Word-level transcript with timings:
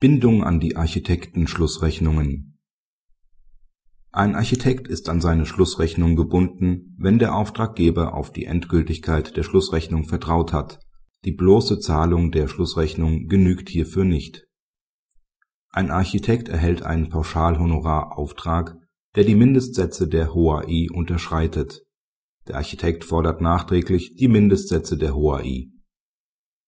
Bindung 0.00 0.42
an 0.42 0.60
die 0.60 0.76
Architektenschlussrechnungen 0.76 2.58
Ein 4.10 4.34
Architekt 4.34 4.88
ist 4.88 5.10
an 5.10 5.20
seine 5.20 5.44
Schlussrechnung 5.44 6.16
gebunden, 6.16 6.96
wenn 6.96 7.18
der 7.18 7.34
Auftraggeber 7.34 8.14
auf 8.14 8.32
die 8.32 8.46
Endgültigkeit 8.46 9.36
der 9.36 9.42
Schlussrechnung 9.42 10.04
vertraut 10.04 10.54
hat, 10.54 10.80
die 11.26 11.32
bloße 11.32 11.80
Zahlung 11.80 12.30
der 12.30 12.48
Schlussrechnung 12.48 13.26
genügt 13.26 13.68
hierfür 13.68 14.06
nicht. 14.06 14.46
Ein 15.68 15.90
Architekt 15.90 16.48
erhält 16.48 16.80
einen 16.80 17.10
Pauschalhonorarauftrag, 17.10 18.78
der 19.16 19.24
die 19.24 19.34
Mindestsätze 19.34 20.08
der 20.08 20.32
HOAI 20.32 20.88
unterschreitet. 20.90 21.82
Der 22.48 22.56
Architekt 22.56 23.04
fordert 23.04 23.42
nachträglich 23.42 24.16
die 24.16 24.28
Mindestsätze 24.28 24.96
der 24.96 25.14
HOAI. 25.14 25.68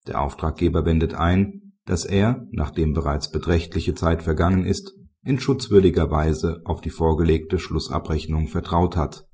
Der 0.07 0.21
Auftraggeber 0.21 0.85
wendet 0.85 1.15
ein 1.15 1.72
dass 1.93 2.07
er, 2.07 2.47
nachdem 2.53 2.95
bereits 2.95 3.31
beträchtliche 3.31 3.95
Zeit 3.95 4.23
vergangen 4.23 4.65
ist, 4.65 4.95
in 5.27 5.39
schutzwürdiger 5.39 6.11
Weise 6.11 6.63
auf 6.65 6.81
die 6.81 6.89
vorgelegte 6.89 7.59
Schlussabrechnung 7.59 8.49
vertraut 8.49 8.97
hat. 8.97 9.27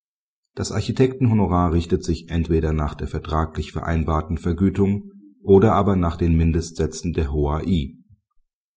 Das 0.57 0.73
Architektenhonorar 0.73 1.73
richtet 1.73 2.03
sich 2.03 2.31
entweder 2.31 2.73
nach 2.73 2.97
der 2.97 3.07
vertraglich 3.07 3.71
vereinbarten 3.71 4.39
Vergütung 4.39 5.13
oder 5.41 5.75
aber 5.75 5.95
nach 5.95 6.17
den 6.17 6.37
Mindestsätzen 6.37 7.13
der 7.13 7.33
HOAI. 7.33 7.95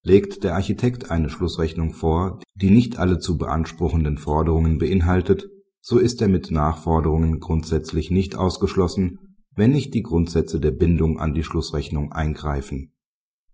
Legt 0.03 0.43
der 0.43 0.53
Architekt 0.53 1.09
eine 1.09 1.31
Schlussrechnung 1.31 1.95
vor, 1.95 2.39
die 2.53 2.69
nicht 2.69 2.99
alle 2.99 3.17
zu 3.17 3.39
beanspruchenden 3.39 4.19
Forderungen 4.19 4.77
beinhaltet, 4.77 5.49
so 5.79 5.97
ist 5.97 6.21
er 6.21 6.27
mit 6.27 6.51
Nachforderungen 6.51 7.39
grundsätzlich 7.39 8.11
nicht 8.11 8.35
ausgeschlossen, 8.35 9.37
wenn 9.55 9.71
nicht 9.71 9.95
die 9.95 10.03
Grundsätze 10.03 10.59
der 10.59 10.69
Bindung 10.69 11.19
an 11.19 11.33
die 11.33 11.43
Schlussrechnung 11.43 12.11
eingreifen 12.11 12.93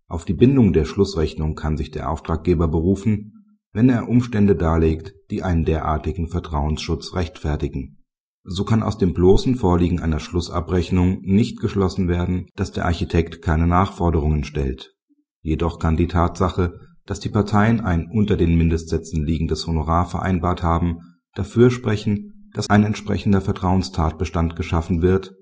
auf 0.08 0.26
die 0.26 0.34
Bindung 0.34 0.74
der 0.74 0.86
Schlussrechnung 0.86 1.56
kann 1.56 1.78
sich 1.78 1.92
der 1.92 2.10
Auftraggeber 2.10 2.68
berufen, 2.68 3.34
wenn 3.74 3.90
er 3.90 4.08
Umstände 4.08 4.56
darlegt, 4.56 5.14
die 5.30 5.44
einen 5.44 5.66
derartigen 5.66 6.30
Vertrauensschutz 6.30 7.14
rechtfertigen. 7.14 8.04
So 8.44 8.64
kann 8.64 8.82
aus 8.82 8.98
dem 8.98 9.14
bloßen 9.14 9.56
Vorliegen 9.56 10.00
einer 10.00 10.20
Schlussabrechnung 10.20 11.20
nicht 11.22 11.60
geschlossen 11.60 12.08
werden, 12.08 12.48
dass 12.56 12.72
der 12.72 12.86
Architekt 12.86 13.42
keine 13.42 13.68
Nachforderungen 13.68 14.46
stellt. 14.46 14.96
Jedoch 15.42 15.80
kann 15.80 15.98
die 15.98 16.08
Tatsache, 16.08 16.80
dass 17.06 17.20
die 17.20 17.30
Parteien 17.30 17.82
ein 17.82 18.10
unter 18.10 18.38
den 18.38 18.58
Mindestsätzen 18.58 19.26
liegendes 19.26 19.68
Honorar 19.68 20.06
vereinbart 20.06 20.64
haben, 20.64 21.00
dafür 21.36 21.70
sprechen, 21.70 22.50
dass 22.54 22.70
ein 22.70 22.84
entsprechender 22.84 23.42
Vertrauenstatbestand 23.42 24.56
geschaffen 24.56 25.02
wird 25.02 25.34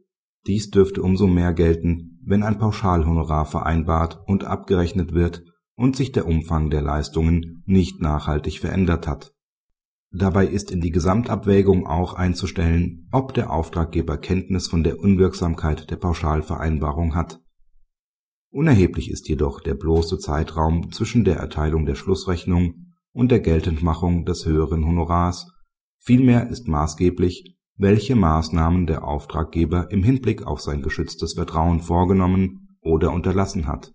dies 0.48 0.70
dürfte 0.70 1.02
umso 1.02 1.26
mehr 1.28 1.54
gelten, 1.54 2.15
wenn 2.26 2.44
ein 2.44 2.58
Pauschalhonorar 2.58 3.46
vereinbart 3.46 4.20
und 4.26 4.44
abgerechnet 4.44 5.14
wird 5.14 5.44
und 5.76 5.96
sich 5.96 6.12
der 6.12 6.28
Umfang 6.28 6.70
der 6.70 6.82
Leistungen 6.82 7.64
nicht 7.66 8.02
nachhaltig 8.02 8.60
verändert 8.60 9.08
hat. 9.08 9.34
Dabei 10.12 10.48
ist 10.48 10.72
in 10.72 10.80
die 10.80 10.92
Gesamtabwägung 10.92 11.86
auch 11.86 12.14
einzustellen, 12.14 13.10
ob 13.12 13.34
der 13.34 13.52
Auftraggeber 13.52 14.18
Kenntnis 14.18 14.68
von 14.68 14.84
der 14.84 15.00
Unwirksamkeit 15.00 15.92
der 15.92 15.98
Pauschalvereinbarung 15.98 17.16
hat. 17.16 17.42
Unerheblich 18.50 19.12
ist 19.12 19.28
jedoch 19.28 19.60
der 19.60 19.76
bloße 19.76 20.18
Zeitraum 20.18 20.92
zwischen 20.94 21.26
der 21.26 21.36
Erteilung 21.36 21.86
der 21.86 21.96
Schlussrechnung 21.96 22.94
und 23.12 23.30
der 23.30 23.42
Geltendmachung 23.42 24.24
des 24.24 24.46
höheren 24.46 24.86
Honorars, 24.86 25.52
vielmehr 26.00 26.50
ist 26.50 26.68
maßgeblich 26.68 27.55
welche 27.78 28.16
Maßnahmen 28.16 28.88
der 28.88 29.04
Auftraggeber 29.04 29.92
im 29.92 30.04
Hinblick 30.04 30.44
auf 30.44 30.62
sein 30.62 30.82
geschütztes 30.82 31.34
Vertrauen 31.34 31.82
vorgenommen 31.82 32.78
oder 32.82 33.12
unterlassen 33.12 33.68
hat. 33.68 33.94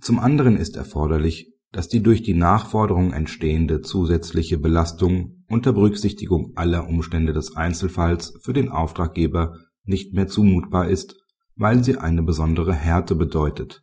Zum 0.00 0.18
anderen 0.18 0.56
ist 0.56 0.76
erforderlich, 0.76 1.52
dass 1.72 1.88
die 1.88 2.02
durch 2.02 2.22
die 2.22 2.34
Nachforderung 2.34 3.12
entstehende 3.12 3.80
zusätzliche 3.80 4.58
Belastung 4.58 5.44
unter 5.48 5.72
Berücksichtigung 5.72 6.52
aller 6.54 6.88
Umstände 6.88 7.32
des 7.32 7.56
Einzelfalls 7.56 8.38
für 8.42 8.52
den 8.52 8.68
Auftraggeber 8.68 9.58
nicht 9.82 10.14
mehr 10.14 10.28
zumutbar 10.28 10.88
ist, 10.88 11.16
weil 11.56 11.82
sie 11.82 11.98
eine 11.98 12.22
besondere 12.22 12.74
Härte 12.74 13.16
bedeutet. 13.16 13.82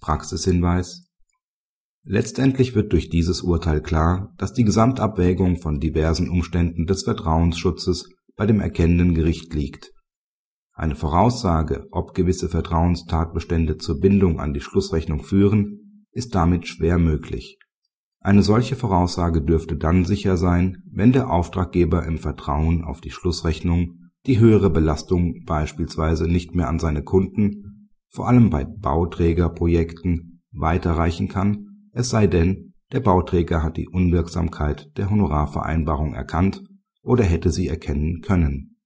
Praxishinweis 0.00 1.07
Letztendlich 2.10 2.74
wird 2.74 2.94
durch 2.94 3.10
dieses 3.10 3.42
Urteil 3.42 3.82
klar, 3.82 4.32
dass 4.38 4.54
die 4.54 4.64
Gesamtabwägung 4.64 5.58
von 5.58 5.78
diversen 5.78 6.30
Umständen 6.30 6.86
des 6.86 7.02
Vertrauensschutzes 7.02 8.08
bei 8.34 8.46
dem 8.46 8.60
erkennenden 8.60 9.14
Gericht 9.14 9.52
liegt. 9.52 9.92
Eine 10.72 10.94
Voraussage, 10.94 11.86
ob 11.90 12.14
gewisse 12.14 12.48
Vertrauenstatbestände 12.48 13.76
zur 13.76 14.00
Bindung 14.00 14.40
an 14.40 14.54
die 14.54 14.62
Schlussrechnung 14.62 15.22
führen, 15.22 16.06
ist 16.10 16.34
damit 16.34 16.66
schwer 16.66 16.96
möglich. 16.98 17.58
Eine 18.20 18.42
solche 18.42 18.74
Voraussage 18.74 19.42
dürfte 19.42 19.76
dann 19.76 20.06
sicher 20.06 20.38
sein, 20.38 20.78
wenn 20.90 21.12
der 21.12 21.30
Auftraggeber 21.30 22.06
im 22.06 22.16
Vertrauen 22.16 22.84
auf 22.84 23.02
die 23.02 23.10
Schlussrechnung 23.10 23.98
die 24.24 24.38
höhere 24.38 24.70
Belastung 24.70 25.44
beispielsweise 25.44 26.26
nicht 26.26 26.54
mehr 26.54 26.70
an 26.70 26.78
seine 26.78 27.02
Kunden, 27.02 27.90
vor 28.08 28.28
allem 28.28 28.48
bei 28.48 28.64
Bauträgerprojekten, 28.64 30.40
weiterreichen 30.52 31.28
kann 31.28 31.67
es 31.92 32.10
sei 32.10 32.26
denn, 32.26 32.74
der 32.92 33.00
Bauträger 33.00 33.62
hat 33.62 33.76
die 33.76 33.88
Unwirksamkeit 33.88 34.96
der 34.96 35.10
Honorarvereinbarung 35.10 36.14
erkannt 36.14 36.64
oder 37.02 37.24
hätte 37.24 37.50
sie 37.50 37.68
erkennen 37.68 38.20
können 38.22 38.77